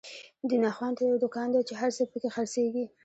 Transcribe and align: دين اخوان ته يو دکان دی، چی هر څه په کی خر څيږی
دين 0.49 0.63
اخوان 0.71 0.91
ته 0.97 1.01
يو 1.09 1.17
دکان 1.25 1.47
دی، 1.51 1.61
چی 1.67 1.73
هر 1.81 1.91
څه 1.97 2.03
په 2.11 2.17
کی 2.21 2.29
خر 2.35 2.45
څيږی 2.53 2.85